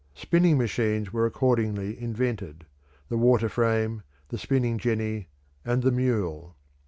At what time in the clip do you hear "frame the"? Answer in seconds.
3.47-4.39